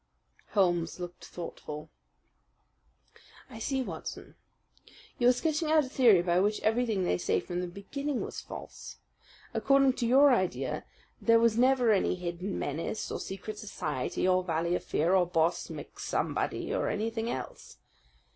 Holmes 0.53 0.99
looked 0.99 1.25
thoughtful. 1.25 1.91
"I 3.51 3.59
see, 3.59 3.83
Watson. 3.83 4.33
You 5.19 5.27
are 5.27 5.31
sketching 5.31 5.69
out 5.69 5.85
a 5.85 5.89
theory 5.89 6.23
by 6.23 6.39
which 6.39 6.59
everything 6.61 7.03
they 7.03 7.19
say 7.19 7.39
from 7.39 7.61
the 7.61 7.67
beginning 7.67 8.23
is 8.23 8.41
false. 8.41 8.97
According 9.53 9.93
to 9.97 10.07
your 10.07 10.33
idea, 10.33 10.85
there 11.21 11.37
was 11.39 11.55
never 11.55 11.91
any 11.91 12.15
hidden 12.15 12.57
menace, 12.57 13.11
or 13.11 13.19
secret 13.19 13.59
society, 13.59 14.27
or 14.27 14.43
Valley 14.43 14.73
of 14.73 14.83
Fear, 14.83 15.13
or 15.13 15.27
Boss 15.27 15.67
MacSomebody, 15.69 16.71
or 16.73 16.89
anything 16.89 17.29
else. 17.29 17.77